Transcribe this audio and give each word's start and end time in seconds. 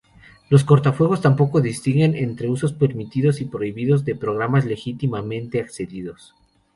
Los 0.49 0.63
cortafuegos 0.63 1.21
tampoco 1.21 1.61
distinguen 1.61 2.15
entre 2.15 2.49
usos 2.49 2.73
permitidos 2.73 3.39
y 3.39 3.45
prohibidos 3.45 4.03
de 4.03 4.15
programas 4.15 4.65
legítimamente 4.65 5.61
accedidos. 5.61 6.33